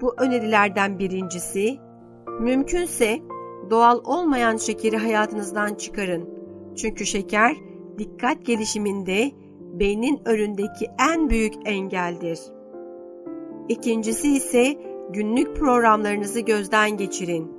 Bu 0.00 0.14
önerilerden 0.18 0.98
birincisi, 0.98 1.78
mümkünse 2.40 3.18
doğal 3.70 4.00
olmayan 4.04 4.56
şekeri 4.56 4.96
hayatınızdan 4.96 5.74
çıkarın. 5.74 6.28
Çünkü 6.76 7.06
şeker 7.06 7.56
dikkat 7.98 8.46
gelişiminde 8.46 9.30
beynin 9.60 10.20
önündeki 10.24 10.86
en 11.10 11.30
büyük 11.30 11.54
engeldir. 11.64 12.38
İkincisi 13.68 14.34
ise 14.34 14.76
günlük 15.12 15.56
programlarınızı 15.56 16.40
gözden 16.40 16.96
geçirin. 16.96 17.52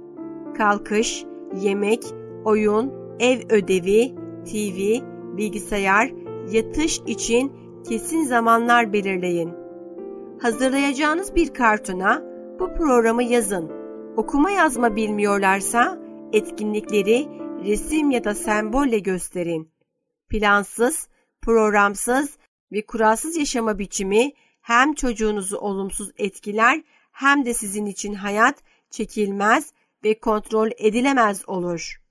Kalkış, 0.58 1.26
yemek, 1.62 2.04
oyun, 2.46 2.92
ev 3.20 3.40
ödevi, 3.50 4.16
TV, 4.46 5.06
bilgisayar, 5.38 6.12
yatış 6.52 7.02
için 7.08 7.52
kesin 7.90 8.24
zamanlar 8.24 8.94
belirleyin. 8.94 9.50
Hazırlayacağınız 10.42 11.36
bir 11.36 11.54
kartona 11.54 12.31
bu 12.62 12.74
programı 12.74 13.24
yazın. 13.24 13.72
Okuma 14.18 14.52
yazma 14.52 14.96
bilmiyorlarsa 14.96 16.00
etkinlikleri 16.34 17.28
resim 17.66 18.12
ya 18.12 18.24
da 18.24 18.36
sembolle 18.36 19.00
gösterin. 19.00 19.72
Plansız, 20.30 21.08
programsız 21.42 22.38
ve 22.72 22.86
kuralsız 22.86 23.38
yaşama 23.38 23.80
biçimi 23.80 24.32
hem 24.62 24.94
çocuğunuzu 24.94 25.58
olumsuz 25.58 26.12
etkiler 26.18 26.82
hem 27.12 27.46
de 27.46 27.54
sizin 27.54 27.86
için 27.86 28.14
hayat 28.14 28.64
çekilmez 28.90 29.74
ve 30.04 30.20
kontrol 30.20 30.70
edilemez 30.78 31.50
olur. 31.50 32.02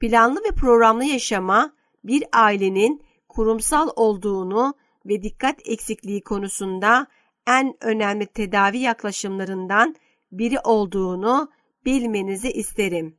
Planlı 0.00 0.40
ve 0.44 0.54
programlı 0.54 1.04
yaşama 1.04 1.72
bir 2.04 2.24
ailenin 2.32 3.02
kurumsal 3.28 3.88
olduğunu 3.96 4.74
ve 5.06 5.22
dikkat 5.22 5.68
eksikliği 5.68 6.20
konusunda 6.20 7.06
en 7.46 7.74
önemli 7.80 8.26
tedavi 8.26 8.78
yaklaşımlarından 8.78 9.96
biri 10.32 10.60
olduğunu 10.60 11.50
bilmenizi 11.84 12.50
isterim. 12.50 13.18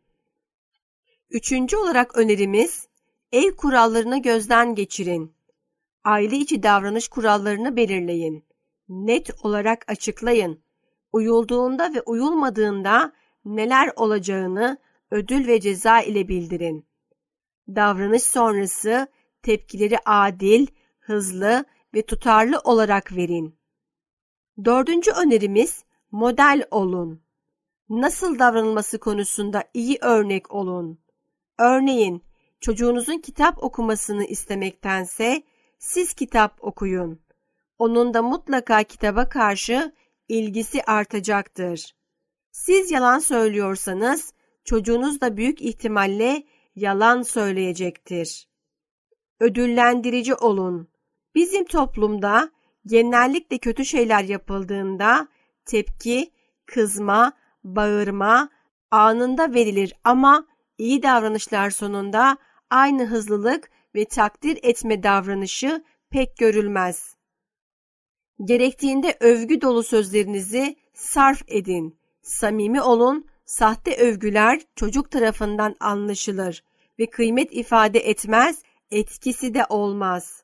Üçüncü 1.30 1.78
olarak 1.78 2.18
önerimiz, 2.18 2.88
ev 3.32 3.56
kurallarını 3.56 4.22
gözden 4.22 4.76
geçirin. 4.76 5.34
Aile 6.04 6.36
içi 6.36 6.63
davranış 6.63 7.08
kurallarını 7.08 7.76
belirleyin. 7.76 8.46
Net 8.90 9.46
olarak 9.46 9.86
açıklayın. 9.88 10.63
Uyulduğunda 11.13 11.94
ve 11.94 12.02
uyulmadığında 12.02 13.13
neler 13.46 13.92
olacağını 13.96 14.78
ödül 15.12 15.48
ve 15.48 15.60
ceza 15.60 16.02
ile 16.02 16.28
bildirin. 16.28 16.86
Davranış 17.68 18.24
sonrası 18.24 19.08
tepkileri 19.42 19.98
adil, 20.06 20.68
hızlı 21.00 21.66
ve 21.94 22.02
tutarlı 22.02 22.60
olarak 22.60 23.16
verin. 23.16 23.58
Dördüncü 24.65 25.12
önerimiz 25.12 25.84
model 26.12 26.63
olun. 26.72 27.22
Nasıl 27.89 28.39
davranılması 28.39 29.00
konusunda 29.00 29.63
iyi 29.74 29.98
örnek 30.02 30.52
olun. 30.52 31.00
Örneğin 31.60 32.24
çocuğunuzun 32.60 33.17
kitap 33.17 33.63
okumasını 33.63 34.26
istemektense 34.26 35.43
siz 35.80 36.13
kitap 36.13 36.63
okuyun. 36.63 37.20
Onun 37.80 38.13
da 38.13 38.22
mutlaka 38.22 38.84
kitaba 38.84 39.30
karşı 39.30 39.93
ilgisi 40.28 40.84
artacaktır. 40.84 41.96
Siz 42.52 42.91
yalan 42.91 43.20
söylüyorsanız 43.20 44.34
çocuğunuz 44.65 45.22
da 45.22 45.38
büyük 45.38 45.62
ihtimalle 45.62 46.43
yalan 46.76 47.22
söyleyecektir. 47.22 48.48
Ödüllendirici 49.39 50.36
olun. 50.36 50.88
Bizim 51.36 51.65
toplumda 51.65 52.52
genellikle 52.88 53.58
kötü 53.58 53.86
şeyler 53.86 54.23
yapıldığında 54.23 55.28
tepki, 55.65 56.32
kızma, 56.65 57.34
bağırma 57.63 58.50
anında 58.91 59.54
verilir 59.54 59.93
ama 60.04 60.47
iyi 60.78 61.04
davranışlar 61.04 61.69
sonunda 61.69 62.38
aynı 62.69 63.06
hızlılık 63.06 63.69
ve 63.95 64.06
takdir 64.06 64.60
etme 64.63 65.04
davranışı 65.04 65.84
pek 66.10 66.38
görülmez. 66.38 67.15
Gerektiğinde 68.43 69.17
övgü 69.19 69.62
dolu 69.62 69.84
sözlerinizi 69.84 70.76
sarf 70.93 71.41
edin. 71.47 72.00
Samimi 72.21 72.82
olun, 72.82 73.26
sahte 73.45 73.95
övgüler 73.95 74.62
çocuk 74.76 75.12
tarafından 75.12 75.76
anlaşılır 75.80 76.63
ve 77.00 77.10
kıymet 77.10 77.54
ifade 77.54 78.00
etmez, 78.00 78.63
etkisi 78.91 79.54
de 79.54 79.65
olmaz. 79.69 80.43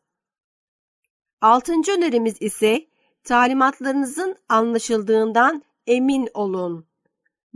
Altıncı 1.43 1.91
önerimiz 1.91 2.41
ise 2.41 2.87
talimatlarınızın 3.23 4.35
anlaşıldığından 4.49 5.63
emin 5.87 6.29
olun. 6.33 6.85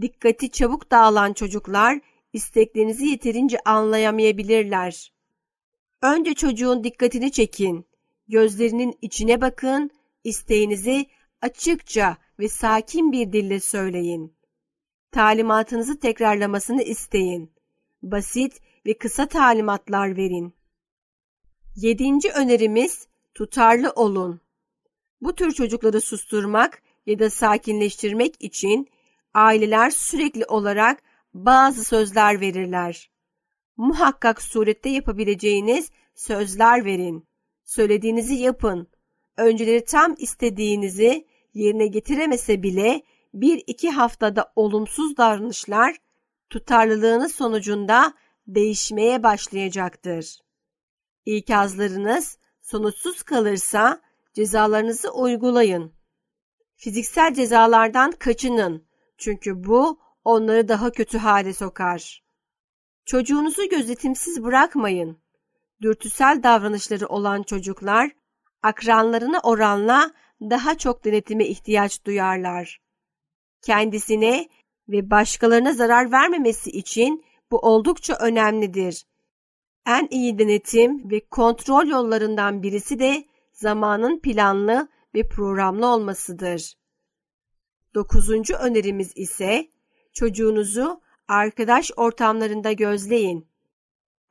Dikkati 0.02 0.52
çabuk 0.52 0.92
dağılan 0.92 1.34
çocuklar 1.34 2.00
isteklerinizi 2.34 3.08
yeterince 3.08 3.60
anlayamayabilirler. 3.66 5.14
Önce 6.02 6.34
çocuğun 6.34 6.84
dikkatini 6.84 7.32
çekin. 7.32 7.86
Gözlerinin 8.28 8.98
içine 9.02 9.42
bakın, 9.42 9.92
isteğinizi 10.24 11.06
açıkça 11.42 12.18
ve 12.40 12.50
sakin 12.50 13.12
bir 13.12 13.34
dille 13.34 13.60
söyleyin. 13.60 14.34
Talimatınızı 15.12 16.00
tekrarlamasını 16.00 16.84
isteyin. 16.84 17.52
Basit 18.02 18.62
ve 18.86 18.98
kısa 18.98 19.28
talimatlar 19.28 20.18
verin. 20.18 20.54
Yedinci 21.76 22.32
önerimiz 22.32 23.07
tutarlı 23.38 23.92
olun. 23.92 24.42
Bu 25.22 25.36
tür 25.36 25.52
çocukları 25.52 26.02
susturmak 26.02 26.82
ya 27.06 27.20
da 27.20 27.30
sakinleştirmek 27.30 28.36
için 28.40 28.90
aileler 29.34 29.90
sürekli 29.90 30.46
olarak 30.46 31.04
bazı 31.34 31.84
sözler 31.84 32.42
verirler. 32.42 33.12
Muhakkak 33.78 34.42
surette 34.42 34.90
yapabileceğiniz 34.90 35.92
sözler 36.16 36.86
verin. 36.86 37.28
Söylediğinizi 37.64 38.34
yapın. 38.36 38.88
Önceleri 39.38 39.86
tam 39.86 40.16
istediğinizi 40.18 41.28
yerine 41.54 41.88
getiremese 41.88 42.64
bile 42.64 43.02
bir 43.34 43.64
iki 43.68 43.90
haftada 43.90 44.52
olumsuz 44.56 45.18
davranışlar 45.18 45.96
tutarlılığınız 46.50 47.36
sonucunda 47.36 48.14
değişmeye 48.48 49.24
başlayacaktır. 49.24 50.40
İkazlarınız 51.26 52.38
sonuçsuz 52.68 53.24
kalırsa 53.24 54.02
cezalarınızı 54.34 55.12
uygulayın. 55.12 55.94
Fiziksel 56.76 57.34
cezalardan 57.34 58.12
kaçının 58.12 58.88
çünkü 59.18 59.64
bu 59.64 60.00
onları 60.24 60.68
daha 60.68 60.92
kötü 60.92 61.18
hale 61.18 61.54
sokar. 61.54 62.24
Çocuğunuzu 63.06 63.70
gözetimsiz 63.70 64.44
bırakmayın. 64.44 65.18
Dürtüsel 65.82 66.44
davranışları 66.44 67.08
olan 67.08 67.44
çocuklar 67.44 68.12
akranlarına 68.64 69.40
oranla 69.40 70.12
daha 70.42 70.78
çok 70.78 71.06
denetime 71.06 71.48
ihtiyaç 71.48 72.06
duyarlar. 72.06 72.82
Kendisine 73.62 74.50
ve 74.90 75.10
başkalarına 75.10 75.74
zarar 75.74 76.12
vermemesi 76.12 76.70
için 76.70 77.26
bu 77.52 77.58
oldukça 77.58 78.14
önemlidir. 78.14 79.07
En 79.88 80.08
iyi 80.12 80.40
denetim 80.40 81.12
ve 81.12 81.20
kontrol 81.20 81.88
yollarından 81.88 82.64
birisi 82.64 83.00
de 83.00 83.26
zamanın 83.54 84.20
planlı 84.20 84.88
ve 85.16 85.28
programlı 85.28 85.88
olmasıdır. 85.88 86.74
Dokuzuncu 87.96 88.56
önerimiz 88.56 89.12
ise 89.16 89.68
çocuğunuzu 90.14 91.02
arkadaş 91.28 91.92
ortamlarında 91.98 92.72
gözleyin. 92.72 93.48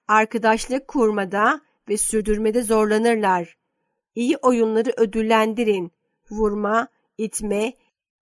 Arkadaşlık 0.09 0.89
kurmada 0.89 1.61
ve 1.89 1.97
sürdürmede 1.97 2.63
zorlanırlar. 2.63 3.57
İyi 4.15 4.37
oyunları 4.37 4.93
ödüllendirin. 4.97 5.93
Vurma, 6.31 6.89
itme, 7.19 7.73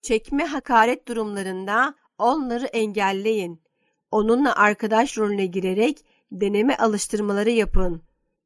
çekme 0.02 0.44
hakaret 0.44 1.08
durumlarında 1.08 1.94
onları 2.18 2.66
engelleyin. 2.66 3.62
Onunla 4.10 4.56
arkadaş 4.56 5.18
rolüne 5.18 5.46
girerek 5.46 6.04
deneme 6.32 6.76
alıştırmaları 6.76 7.50
yapın. 7.50 8.02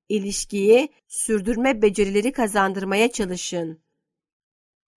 İlişkiyi 0.08 0.88
sürdürme 1.08 1.82
becerileri 1.82 2.32
kazandırmaya 2.32 3.10
çalışın. 3.12 3.82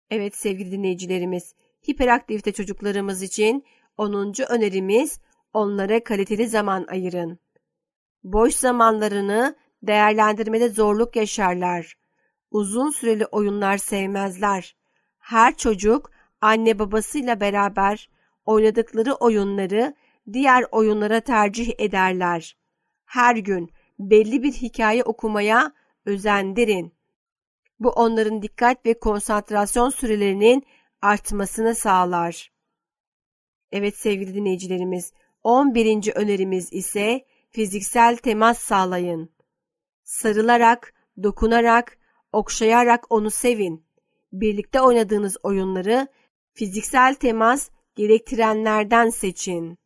Evet 0.10 0.36
sevgili 0.36 0.72
dinleyicilerimiz, 0.72 1.56
hiperaktivite 1.90 2.52
çocuklarımız 2.52 3.22
için 3.22 3.66
10. 3.98 4.34
önerimiz 4.50 5.20
onlara 5.54 6.04
kaliteli 6.04 6.48
zaman 6.48 6.86
ayırın. 6.90 7.40
Boş 8.24 8.54
zamanlarını 8.54 9.56
değerlendirmede 9.84 10.70
zorluk 10.70 11.16
yaşarlar. 11.16 11.98
Uzun 12.52 12.90
süreli 12.90 13.26
oyunlar 13.26 13.78
sevmezler. 13.78 14.76
Her 15.18 15.58
çocuk 15.58 16.12
anne 16.42 16.80
babasıyla 16.80 17.40
beraber 17.40 18.10
oynadıkları 18.46 19.14
oyunları 19.14 19.96
diğer 20.34 20.66
oyunlara 20.72 21.20
tercih 21.20 21.74
ederler. 21.78 22.58
Her 23.12 23.36
gün 23.36 23.70
belli 24.00 24.44
bir 24.44 24.52
hikaye 24.52 25.04
okumaya 25.04 25.74
özendirin. 26.06 26.94
Bu 27.80 27.90
onların 27.90 28.42
dikkat 28.42 28.86
ve 28.86 29.00
konsantrasyon 29.00 29.90
sürelerinin 29.90 30.64
artmasını 31.02 31.76
sağlar. 31.76 32.52
Evet 33.72 33.98
sevgili 33.98 34.34
dinleyicilerimiz, 34.34 35.14
11. 35.44 36.16
önerimiz 36.16 36.74
ise 36.74 37.26
fiziksel 37.50 38.18
temas 38.18 38.58
sağlayın. 38.58 39.30
Sarılarak, 40.04 40.94
dokunarak, 41.24 41.98
okşayarak 42.32 43.12
onu 43.12 43.32
sevin. 43.32 43.86
Birlikte 44.32 44.82
oynadığınız 44.82 45.38
oyunları 45.44 46.08
fiziksel 46.54 47.16
temas 47.16 47.70
gerektirenlerden 47.96 49.10
seçin. 49.10 49.78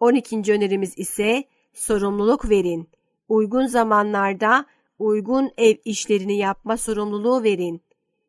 12. 0.00 0.52
önerimiz 0.52 0.98
ise 0.98 1.44
sorumluluk 1.72 2.50
verin. 2.50 2.88
Uygun 3.28 3.66
zamanlarda 3.66 4.66
uygun 4.98 5.50
ev 5.56 5.76
işlerini 5.84 6.36
yapma 6.36 6.76
sorumluluğu 6.76 7.42
verin. 7.42 7.82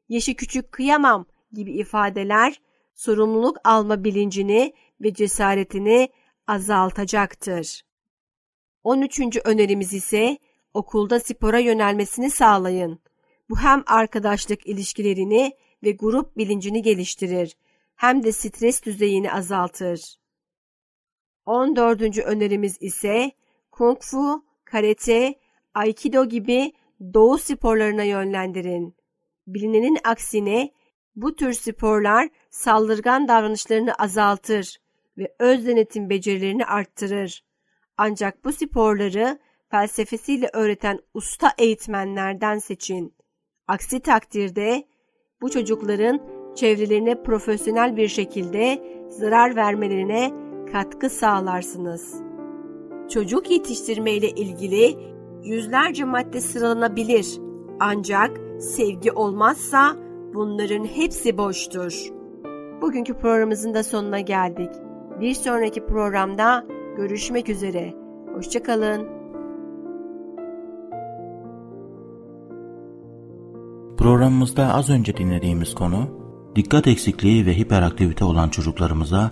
Yaşı 0.10 0.36
küçük 0.36 0.72
kıyamam 0.72 1.26
gibi 1.54 1.72
ifadeler 1.72 2.62
sorumluluk 2.96 3.58
alma 3.64 4.04
bilincini 4.04 4.74
ve 5.02 5.14
cesaretini 5.14 6.10
azaltacaktır. 6.48 7.82
13. 8.84 9.20
önerimiz 9.46 9.94
ise 9.94 10.38
okulda 10.74 11.20
spora 11.20 11.60
yönelmesini 11.60 12.30
sağlayın. 12.30 13.00
Bu 13.50 13.60
hem 13.60 13.84
arkadaşlık 13.88 14.68
ilişkilerini 14.68 15.52
ve 15.84 15.92
grup 15.92 16.38
bilincini 16.38 16.82
geliştirir 16.82 17.56
hem 17.96 18.24
de 18.24 18.32
stres 18.32 18.84
düzeyini 18.84 19.32
azaltır. 19.32 20.20
14. 21.46 22.18
önerimiz 22.18 22.78
ise 22.80 23.32
kung 23.72 24.02
fu, 24.02 24.44
karate, 24.66 25.36
aikido 25.74 26.26
gibi 26.26 26.74
doğu 27.14 27.38
sporlarına 27.38 28.04
yönlendirin. 28.04 28.96
Bilinenin 29.48 29.98
aksine 30.04 30.72
bu 31.16 31.36
tür 31.36 31.54
sporlar 31.54 32.30
saldırgan 32.50 33.28
davranışlarını 33.28 33.94
azaltır 33.94 34.78
ve 35.18 35.36
öz 35.40 35.68
denetim 35.68 36.10
becerilerini 36.10 36.66
arttırır. 36.66 37.44
Ancak 37.98 38.46
bu 38.46 38.52
sporları 38.52 39.40
felsefesiyle 39.72 40.50
öğreten 40.54 41.00
usta 41.14 41.54
eğitmenlerden 41.58 42.58
seçin. 42.58 43.16
Aksi 43.68 44.00
takdirde 44.00 44.88
bu 45.42 45.52
çocukların 45.52 46.22
çevrelerine 46.56 47.24
profesyonel 47.24 47.98
bir 47.98 48.08
şekilde 48.08 48.84
zarar 49.10 49.56
vermelerine 49.56 50.49
katkı 50.72 51.10
sağlarsınız. 51.10 52.22
Çocuk 53.10 53.52
yetiştirme 53.52 54.12
ile 54.12 54.30
ilgili 54.30 54.98
yüzlerce 55.44 56.04
madde 56.06 56.42
sıralanabilir. 56.42 57.40
Ancak 57.80 58.32
sevgi 58.60 59.12
olmazsa 59.12 59.96
bunların 60.34 60.86
hepsi 60.86 61.38
boştur. 61.38 62.10
Bugünkü 62.82 63.14
programımızın 63.14 63.74
da 63.74 63.84
sonuna 63.84 64.20
geldik. 64.20 64.70
Bir 65.22 65.34
sonraki 65.34 65.86
programda 65.86 66.66
görüşmek 66.98 67.50
üzere. 67.50 67.94
Hoşçakalın. 68.34 69.08
Programımızda 73.98 74.74
az 74.74 74.90
önce 74.90 75.18
dinlediğimiz 75.18 75.76
konu 75.76 76.20
dikkat 76.56 76.88
eksikliği 76.88 77.46
ve 77.46 77.58
hiperaktivite 77.58 78.26
olan 78.26 78.50
çocuklarımıza 78.50 79.32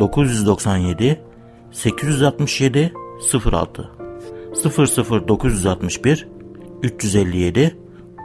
997 0.00 1.20
867 1.70 2.92
06 3.52 3.90
00961 5.28 6.28
357 6.82 7.78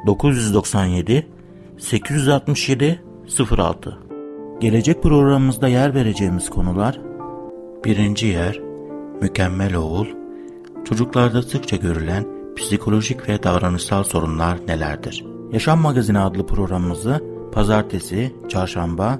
997 0.07 1.27
867 1.77 3.03
06 3.57 3.97
Gelecek 4.59 5.03
programımızda 5.03 5.67
yer 5.67 5.95
vereceğimiz 5.95 6.49
konular 6.49 6.99
Birinci 7.85 8.27
yer 8.27 8.59
Mükemmel 9.21 9.75
oğul 9.75 10.07
Çocuklarda 10.85 11.41
sıkça 11.41 11.75
görülen 11.75 12.25
psikolojik 12.55 13.29
ve 13.29 13.43
davranışsal 13.43 14.03
sorunlar 14.03 14.57
nelerdir? 14.67 15.25
Yaşam 15.51 15.79
Magazini 15.79 16.19
adlı 16.19 16.45
programımızı 16.45 17.21
pazartesi, 17.51 18.35
çarşamba 18.49 19.19